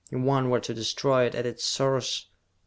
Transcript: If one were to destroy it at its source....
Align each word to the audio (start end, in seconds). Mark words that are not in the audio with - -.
If 0.09 0.19
one 0.19 0.49
were 0.49 0.59
to 0.59 0.73
destroy 0.73 1.25
it 1.27 1.35
at 1.35 1.45
its 1.45 1.63
source.... 1.63 2.25